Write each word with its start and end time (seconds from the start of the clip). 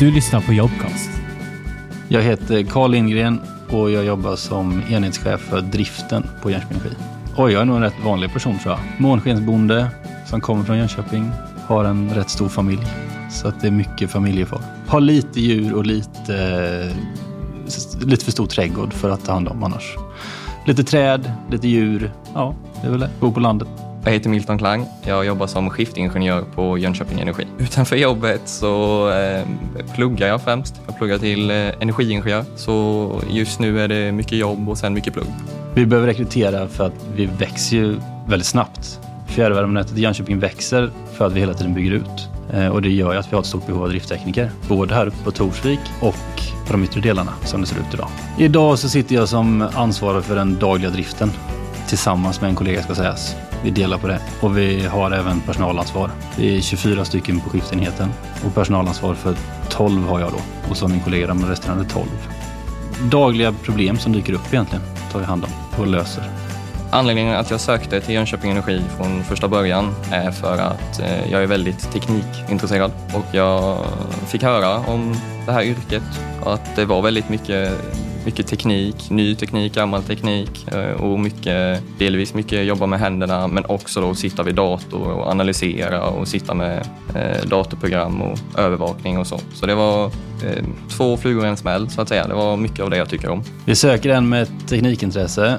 Du 0.00 0.10
lyssnar 0.10 0.40
på 0.40 0.52
Jobcast. 0.52 1.10
Jag 2.08 2.22
heter 2.22 2.62
Carl 2.62 2.90
Lindgren 2.90 3.40
och 3.70 3.90
jag 3.90 4.04
jobbar 4.04 4.36
som 4.36 4.82
enhetschef 4.90 5.40
för 5.40 5.60
driften 5.60 6.26
på 6.42 6.50
Jönköping 6.50 6.76
Energi. 6.76 6.96
Och 7.36 7.50
jag 7.50 7.62
är 7.62 7.64
nog 7.64 7.76
en 7.76 7.82
rätt 7.82 8.04
vanlig 8.04 8.32
person 8.32 8.58
tror 8.58 8.74
jag. 8.74 9.00
Månskensbonde 9.00 9.88
som 10.26 10.40
kommer 10.40 10.64
från 10.64 10.78
Jönköping. 10.78 11.30
Har 11.66 11.84
en 11.84 12.10
rätt 12.10 12.30
stor 12.30 12.48
familj. 12.48 12.86
Så 13.30 13.48
att 13.48 13.60
det 13.60 13.66
är 13.66 13.70
mycket 13.70 14.10
familjefar. 14.10 14.60
Har 14.86 15.00
lite 15.00 15.40
djur 15.40 15.74
och 15.74 15.86
lite, 15.86 16.36
eh, 17.98 18.06
lite 18.06 18.24
för 18.24 18.32
stor 18.32 18.46
trädgård 18.46 18.92
för 18.92 19.10
att 19.10 19.24
ta 19.24 19.32
hand 19.32 19.48
om 19.48 19.62
annars. 19.62 19.96
Lite 20.66 20.84
träd, 20.84 21.32
lite 21.50 21.68
djur. 21.68 22.12
Ja, 22.34 22.54
det 22.80 22.86
är 22.86 22.90
väl 22.90 23.00
det. 23.00 23.10
Bor 23.20 23.32
på 23.32 23.40
landet. 23.40 23.68
Jag 24.04 24.12
heter 24.12 24.30
Milton 24.30 24.58
Klang. 24.58 24.86
Jag 25.06 25.26
jobbar 25.26 25.46
som 25.46 25.70
skiftingenjör 25.70 26.44
på 26.54 26.78
Jönköping 26.78 27.20
Energi. 27.20 27.46
Utanför 27.58 27.96
jobbet 27.96 28.40
så 28.44 29.10
eh, 29.10 29.44
pluggar 29.94 30.28
jag 30.28 30.42
främst. 30.42 30.80
Jag 30.86 30.98
pluggar 30.98 31.18
till 31.18 31.50
eh, 31.50 31.56
energiingenjör. 31.56 32.44
Så 32.56 33.10
just 33.30 33.60
nu 33.60 33.80
är 33.80 33.88
det 33.88 34.12
mycket 34.12 34.38
jobb 34.38 34.68
och 34.68 34.78
sen 34.78 34.94
mycket 34.94 35.12
plugg. 35.12 35.26
Vi 35.74 35.86
behöver 35.86 36.08
rekrytera 36.08 36.68
för 36.68 36.86
att 36.86 37.06
vi 37.14 37.26
växer 37.26 37.76
ju 37.76 37.96
väldigt 38.26 38.46
snabbt. 38.46 39.00
Fjärrvärmenätet 39.26 39.98
i 39.98 40.00
Jönköping 40.00 40.38
växer 40.38 40.90
för 41.12 41.26
att 41.26 41.32
vi 41.32 41.40
hela 41.40 41.54
tiden 41.54 41.74
bygger 41.74 41.90
ut. 41.90 42.28
Eh, 42.52 42.68
och 42.68 42.82
det 42.82 42.90
gör 42.90 43.12
ju 43.12 43.18
att 43.18 43.32
vi 43.32 43.34
har 43.34 43.40
ett 43.40 43.46
stort 43.46 43.66
behov 43.66 43.82
av 43.82 43.88
drifttekniker. 43.88 44.50
Både 44.68 44.94
här 44.94 45.06
uppe 45.06 45.24
på 45.24 45.30
Torsvik 45.30 45.80
och 46.00 46.14
på 46.66 46.72
de 46.72 46.84
yttre 46.84 47.00
delarna 47.00 47.32
som 47.44 47.60
det 47.60 47.66
ser 47.66 47.76
ut 47.76 47.94
idag. 47.94 48.08
Idag 48.38 48.78
så 48.78 48.88
sitter 48.88 49.14
jag 49.14 49.28
som 49.28 49.68
ansvarig 49.74 50.24
för 50.24 50.36
den 50.36 50.58
dagliga 50.58 50.90
driften 50.90 51.30
tillsammans 51.88 52.40
med 52.40 52.50
en 52.50 52.56
kollega 52.56 52.82
ska 52.82 52.94
sägas. 52.94 53.36
Vi 53.64 53.70
delar 53.70 53.98
på 53.98 54.06
det 54.06 54.20
och 54.40 54.58
vi 54.58 54.86
har 54.86 55.10
även 55.10 55.40
personalansvar. 55.40 56.10
Vi 56.36 56.56
är 56.56 56.60
24 56.60 57.04
stycken 57.04 57.40
på 57.40 57.50
skiftenheten 57.50 58.08
och 58.46 58.54
personalansvar 58.54 59.14
för 59.14 59.34
12 59.68 60.06
har 60.06 60.20
jag 60.20 60.32
då 60.32 60.38
och 60.70 60.76
så 60.76 60.84
har 60.84 60.90
min 60.90 61.00
kollega 61.00 61.26
de 61.26 61.46
resterande 61.46 61.84
12. 61.84 62.06
Dagliga 63.10 63.52
problem 63.52 63.98
som 63.98 64.12
dyker 64.12 64.32
upp 64.32 64.52
egentligen 64.52 64.84
tar 65.12 65.18
vi 65.18 65.24
hand 65.24 65.44
om 65.44 65.50
och 65.80 65.86
löser. 65.86 66.24
Anledningen 66.92 67.34
att 67.34 67.50
jag 67.50 67.60
sökte 67.60 68.00
till 68.00 68.14
Jönköping 68.14 68.50
Energi 68.50 68.82
från 68.96 69.24
första 69.24 69.48
början 69.48 69.94
är 70.12 70.30
för 70.30 70.58
att 70.58 71.00
eh, 71.00 71.30
jag 71.30 71.42
är 71.42 71.46
väldigt 71.46 71.92
teknikintresserad 71.92 72.92
och 73.14 73.24
jag 73.32 73.84
fick 74.26 74.42
höra 74.42 74.78
om 74.78 75.14
det 75.46 75.52
här 75.52 75.62
yrket 75.62 76.02
och 76.42 76.54
att 76.54 76.76
det 76.76 76.84
var 76.84 77.02
väldigt 77.02 77.28
mycket 77.28 77.72
mycket 78.24 78.46
teknik, 78.46 79.10
ny 79.10 79.34
teknik, 79.34 79.74
gammal 79.74 80.02
teknik 80.02 80.72
eh, 80.72 81.02
och 81.02 81.20
mycket, 81.20 81.82
delvis 81.98 82.34
mycket 82.34 82.64
jobba 82.64 82.86
med 82.86 83.00
händerna 83.00 83.48
men 83.48 83.64
också 83.64 84.00
då 84.00 84.14
sitta 84.14 84.42
vid 84.42 84.54
dator 84.54 85.12
och 85.12 85.26
analysera 85.26 86.04
och 86.06 86.28
sitta 86.28 86.54
med 86.54 86.86
eh, 87.14 87.48
datorprogram 87.48 88.22
och 88.22 88.38
övervakning 88.58 89.18
och 89.18 89.26
så. 89.26 89.40
Så 89.54 89.66
det 89.66 89.74
var 89.74 90.06
eh, 90.06 90.64
två 90.96 91.16
flugor 91.16 91.44
i 91.44 91.48
en 91.48 91.56
smäll 91.56 91.90
så 91.90 92.00
att 92.00 92.08
säga. 92.08 92.26
Det 92.26 92.34
var 92.34 92.56
mycket 92.56 92.80
av 92.80 92.90
det 92.90 92.96
jag 92.96 93.08
tycker 93.08 93.30
om. 93.30 93.42
Vi 93.64 93.74
söker 93.74 94.10
en 94.10 94.28
med 94.28 94.42
ett 94.42 94.68
teknikintresse 94.68 95.58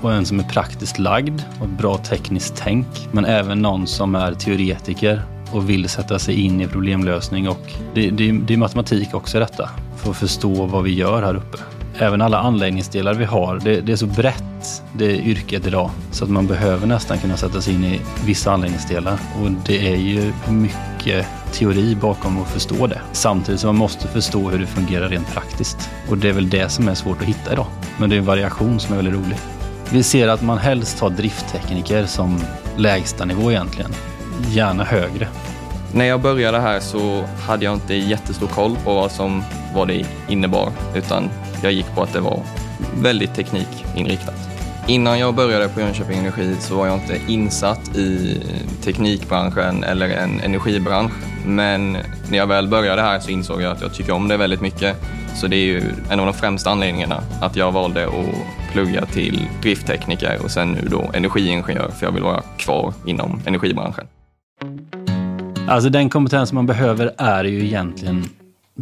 och 0.00 0.12
en 0.12 0.26
som 0.26 0.40
är 0.40 0.44
praktiskt 0.44 0.98
lagd 0.98 1.42
och 1.60 1.66
ett 1.66 1.78
bra 1.78 1.98
tekniskt 1.98 2.54
tänk 2.56 2.86
men 3.12 3.24
även 3.24 3.62
någon 3.62 3.86
som 3.86 4.14
är 4.14 4.34
teoretiker 4.34 5.22
och 5.52 5.70
vill 5.70 5.88
sätta 5.88 6.18
sig 6.18 6.34
in 6.34 6.60
i 6.60 6.66
problemlösning 6.66 7.48
och 7.48 7.72
det, 7.94 8.10
det, 8.10 8.32
det 8.32 8.54
är 8.54 8.58
matematik 8.58 9.14
också 9.14 9.36
i 9.36 9.40
detta 9.40 9.70
för 9.96 10.10
att 10.10 10.16
förstå 10.16 10.66
vad 10.66 10.84
vi 10.84 10.94
gör 10.94 11.22
här 11.22 11.36
uppe 11.36 11.58
även 11.98 12.22
alla 12.22 12.38
anläggningsdelar 12.38 13.14
vi 13.14 13.24
har, 13.24 13.60
det, 13.64 13.80
det, 13.80 13.92
är 13.92 13.96
så 13.96 14.06
brett 14.06 14.82
det 14.92 15.16
yrket 15.16 15.66
idag 15.66 15.90
så 16.10 16.24
att 16.24 16.30
man 16.30 16.46
behöver 16.46 16.86
nästan 16.86 17.18
kunna 17.18 17.36
sätta 17.36 17.60
sig 17.60 17.74
in 17.74 17.84
i 17.84 18.00
vissa 18.26 18.52
anläggningsdelar 18.52 19.18
och 19.42 19.50
det 19.66 19.92
är 19.92 19.96
ju 19.96 20.32
mycket 20.48 21.26
teori 21.52 21.94
bakom 21.94 22.42
att 22.42 22.50
förstå 22.50 22.86
det. 22.86 23.00
Samtidigt 23.12 23.60
som 23.60 23.68
man 23.68 23.76
måste 23.76 24.08
förstå 24.08 24.50
hur 24.50 24.58
det 24.58 24.66
fungerar 24.66 25.08
rent 25.08 25.32
praktiskt 25.32 25.90
och 26.08 26.18
det 26.18 26.28
är 26.28 26.32
väl 26.32 26.50
det 26.50 26.68
som 26.68 26.88
är 26.88 26.94
svårt 26.94 27.20
att 27.20 27.28
hitta 27.28 27.52
idag. 27.52 27.66
Men 27.98 28.10
det 28.10 28.16
är 28.16 28.18
en 28.18 28.24
variation 28.24 28.80
som 28.80 28.92
är 28.92 28.96
väldigt 28.96 29.14
rolig. 29.14 29.38
Vi 29.92 30.02
ser 30.02 30.28
att 30.28 30.42
man 30.42 30.58
helst 30.58 31.00
har 31.00 31.10
drifttekniker 31.10 32.06
som 32.06 32.40
lägsta 32.76 33.24
nivå 33.24 33.50
egentligen, 33.50 33.90
gärna 34.48 34.84
högre. 34.84 35.28
När 35.92 36.04
jag 36.04 36.20
började 36.20 36.60
här 36.60 36.80
så 36.80 37.24
hade 37.46 37.64
jag 37.64 37.74
inte 37.74 37.94
jättestor 37.94 38.46
koll 38.46 38.76
på 38.84 38.94
vad, 38.94 39.10
som, 39.10 39.44
vad 39.74 39.88
det 39.88 40.06
innebar 40.28 40.72
utan 40.94 41.30
jag 41.62 41.72
gick 41.72 41.94
på 41.94 42.02
att 42.02 42.12
det 42.12 42.20
var 42.20 42.42
väldigt 43.02 43.34
teknikinriktat. 43.34 44.48
Innan 44.88 45.18
jag 45.18 45.34
började 45.34 45.68
på 45.68 45.80
Jönköping 45.80 46.18
Energi 46.18 46.56
så 46.60 46.76
var 46.76 46.86
jag 46.86 46.96
inte 46.96 47.20
insatt 47.28 47.96
i 47.96 48.40
teknikbranschen 48.82 49.84
eller 49.84 50.08
en 50.08 50.40
energibransch. 50.40 51.12
Men 51.46 51.92
när 52.30 52.38
jag 52.38 52.46
väl 52.46 52.68
började 52.68 53.02
här 53.02 53.20
så 53.20 53.30
insåg 53.30 53.62
jag 53.62 53.72
att 53.72 53.80
jag 53.82 53.94
tycker 53.94 54.12
om 54.12 54.28
det 54.28 54.36
väldigt 54.36 54.60
mycket. 54.60 54.96
Så 55.34 55.46
det 55.46 55.56
är 55.56 55.64
ju 55.64 55.82
en 56.10 56.20
av 56.20 56.26
de 56.26 56.34
främsta 56.34 56.70
anledningarna 56.70 57.22
att 57.40 57.56
jag 57.56 57.72
valde 57.72 58.06
att 58.06 58.72
plugga 58.72 59.06
till 59.06 59.48
drifttekniker 59.62 60.38
och 60.44 60.50
sen 60.50 60.72
nu 60.72 60.88
då 60.90 61.10
energiingenjör 61.14 61.88
för 61.88 62.06
jag 62.06 62.12
vill 62.12 62.22
vara 62.22 62.42
kvar 62.58 62.92
inom 63.06 63.40
energibranschen. 63.46 64.06
Alltså 65.68 65.90
den 65.90 66.10
kompetens 66.10 66.52
man 66.52 66.66
behöver 66.66 67.14
är 67.18 67.44
ju 67.44 67.64
egentligen 67.64 68.24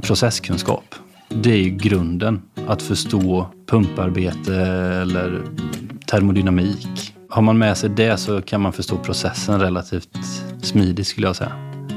processkunskap. 0.03 0.95
Det 1.29 1.53
är 1.53 1.57
ju 1.57 1.71
grunden. 1.71 2.43
Att 2.67 2.83
förstå 2.83 3.47
pumparbete 3.67 4.55
eller 5.03 5.43
termodynamik. 6.07 7.15
Har 7.31 7.43
man 7.43 7.59
med 7.59 7.77
sig 7.77 7.91
det 7.91 8.17
så 8.17 8.43
kan 8.43 8.61
man 8.61 8.73
förstå 8.73 8.97
processen 8.97 9.61
relativt 9.61 10.09
smidigt 10.63 11.07
skulle 11.07 11.27
jag 11.27 11.37
säga. 11.37 11.53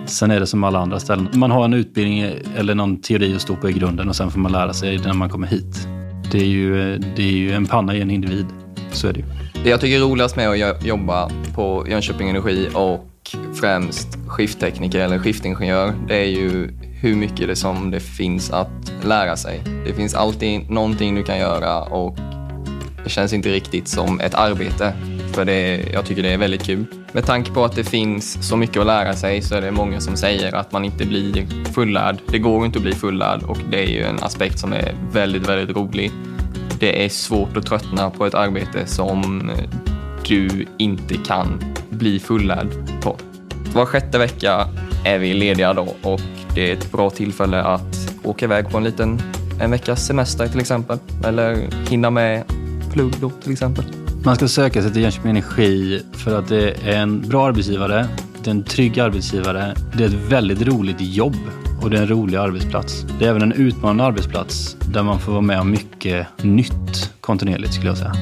Sen 0.06 0.32
är 0.32 0.40
det 0.40 0.48
som 0.48 0.64
alla 0.64 0.80
andra 0.80 1.00
ställen. 1.00 1.30
Man 1.34 1.52
har 1.52 1.66
en 1.66 1.74
utbildning 1.74 2.20
eller 2.56 2.76
någon 2.76 3.02
teori 3.02 3.36
att 3.36 3.42
stå 3.42 3.56
på 3.56 3.70
i 3.70 3.74
grunden 3.74 4.10
och 4.10 4.16
sen 4.16 4.32
får 4.32 4.40
man 4.40 4.52
lära 4.52 4.74
sig 4.74 4.98
när 4.98 5.14
man 5.14 5.30
kommer 5.30 5.48
hit. 5.48 5.88
Det 6.32 6.38
är 6.38 6.46
ju, 6.46 6.98
det 6.98 7.22
är 7.22 7.32
ju 7.32 7.52
en 7.52 7.66
panna 7.66 7.96
i 7.96 8.02
en 8.02 8.12
individ. 8.12 8.46
Så 8.92 9.08
är 9.08 9.14
det 9.14 9.20
ju. 9.20 9.26
Det 9.64 9.70
jag 9.70 9.82
tycker 9.82 9.96
är 9.96 10.02
roligast 10.02 10.36
med 10.36 10.50
att 10.50 10.86
jobba 10.86 11.32
på 11.56 11.86
Jönköping 11.90 12.30
Energi 12.30 12.70
och 12.74 13.06
främst 13.60 14.08
skifttekniker 14.28 15.00
eller 15.00 15.20
skiftingenjör, 15.20 15.94
det 16.08 16.16
är 16.16 16.30
ju 16.30 16.72
hur 17.02 17.16
mycket 17.16 17.48
det 17.48 17.56
som 17.56 17.92
det 17.92 18.00
finns 18.00 18.52
att 18.52 18.94
lära 19.04 19.38
sig. 19.38 19.62
Det 19.86 19.94
finns 19.94 20.14
alltid 20.14 20.70
någonting 20.70 21.16
du 21.16 21.24
kan 21.24 21.40
göra 21.40 21.82
och 21.82 22.18
det 23.04 23.10
känns 23.10 23.34
inte 23.34 23.50
riktigt 23.50 23.88
som 23.88 24.20
ett 24.20 24.34
arbete. 24.34 24.94
För 25.34 25.46
det, 25.46 25.90
jag 25.94 26.06
tycker 26.06 26.24
det 26.24 26.34
är 26.34 26.38
väldigt 26.38 26.64
kul. 26.64 26.86
Med 27.12 27.26
tanke 27.26 27.52
på 27.52 27.66
att 27.66 27.76
det 27.76 27.84
finns 27.84 28.48
så 28.48 28.58
mycket 28.58 28.78
att 28.78 28.86
lära 28.86 29.14
sig 29.14 29.42
så 29.42 29.56
är 29.56 29.62
det 29.62 29.72
många 29.72 30.00
som 30.00 30.18
säger 30.18 30.56
att 30.56 30.72
man 30.72 30.86
inte 30.86 31.06
blir 31.06 31.48
fullärd. 31.74 32.18
Det 32.28 32.40
går 32.40 32.66
inte 32.66 32.78
att 32.78 32.84
bli 32.84 32.94
fullärd 32.94 33.44
och 33.44 33.58
det 33.72 33.84
är 33.84 33.88
ju 33.88 34.04
en 34.04 34.20
aspekt 34.24 34.60
som 34.60 34.74
är 34.74 34.96
väldigt, 35.12 35.50
väldigt 35.50 35.78
rolig. 35.78 36.12
Det 36.80 37.06
är 37.06 37.10
svårt 37.10 37.58
att 37.58 37.66
tröttna 37.66 38.10
på 38.10 38.26
ett 38.26 38.34
arbete 38.34 38.86
som 38.86 39.52
du 40.28 40.66
inte 40.78 41.16
kan 41.18 41.64
bli 41.90 42.20
fullärd 42.20 42.68
på. 43.02 43.18
Var 43.74 43.86
sjätte 43.86 44.18
vecka 44.18 44.68
är 45.04 45.20
vi 45.20 45.34
lediga 45.34 45.74
då 45.74 45.96
och 46.04 46.22
det 46.56 46.70
är 46.70 46.74
ett 46.74 46.92
bra 46.92 47.10
tillfälle 47.10 47.64
att 47.64 48.16
åka 48.24 48.46
iväg 48.46 48.70
på 48.70 48.78
en 48.78 48.84
liten 48.84 49.22
en 49.62 49.72
veckas 49.72 50.06
semester 50.06 50.48
till 50.48 50.60
exempel. 50.60 50.98
Eller 51.24 51.70
hinna 51.90 52.10
med 52.10 52.44
plugg 52.94 53.14
då 53.22 53.30
till 53.30 53.52
exempel. 53.52 53.86
Man 54.24 54.36
ska 54.36 54.48
söka 54.48 54.82
sig 54.82 54.94
till 54.94 55.02
Jönköping 55.02 55.32
Energi 55.32 56.04
för 56.14 56.40
att 56.40 56.48
det 56.48 56.88
är 56.88 57.02
en 57.02 57.30
bra 57.30 57.48
arbetsgivare, 57.48 58.08
det 58.44 58.50
är 58.50 58.52
en 58.52 58.64
trygg 58.64 59.00
arbetsgivare, 59.00 59.76
det 59.98 60.04
är 60.04 60.08
ett 60.08 60.32
väldigt 60.32 60.62
roligt 60.62 60.98
jobb 61.00 61.36
och 61.82 61.90
det 61.90 61.98
är 61.98 62.02
en 62.02 62.08
rolig 62.08 62.38
arbetsplats. 62.38 63.06
Det 63.20 63.26
är 63.26 63.30
även 63.30 63.42
en 63.42 63.52
utmanande 63.52 64.04
arbetsplats 64.04 64.78
där 64.94 65.04
man 65.04 65.20
får 65.20 65.32
vara 65.32 65.42
med 65.42 65.60
om 65.60 65.72
mycket 65.72 66.28
nytt 66.44 67.14
kontinuerligt 67.22 67.74
skulle 67.74 67.90
jag 67.90 67.98
säga. 67.98 68.14